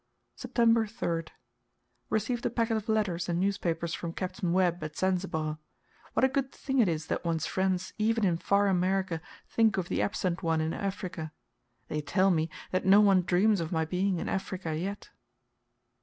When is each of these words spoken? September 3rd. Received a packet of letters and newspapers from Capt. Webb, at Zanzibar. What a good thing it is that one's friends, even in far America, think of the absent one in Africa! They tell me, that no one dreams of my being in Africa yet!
September 0.35 0.87
3rd. 0.87 1.27
Received 2.09 2.43
a 2.47 2.49
packet 2.49 2.75
of 2.75 2.89
letters 2.89 3.29
and 3.29 3.39
newspapers 3.39 3.93
from 3.93 4.13
Capt. 4.13 4.41
Webb, 4.41 4.83
at 4.83 4.97
Zanzibar. 4.97 5.59
What 6.13 6.23
a 6.23 6.27
good 6.27 6.51
thing 6.51 6.79
it 6.79 6.87
is 6.87 7.05
that 7.05 7.23
one's 7.23 7.45
friends, 7.45 7.93
even 7.99 8.23
in 8.25 8.37
far 8.39 8.65
America, 8.67 9.21
think 9.47 9.77
of 9.77 9.89
the 9.89 10.01
absent 10.01 10.41
one 10.41 10.59
in 10.59 10.73
Africa! 10.73 11.31
They 11.87 12.01
tell 12.01 12.31
me, 12.31 12.49
that 12.71 12.83
no 12.83 12.99
one 12.99 13.21
dreams 13.21 13.61
of 13.61 13.71
my 13.71 13.85
being 13.85 14.17
in 14.19 14.27
Africa 14.27 14.75
yet! 14.75 15.11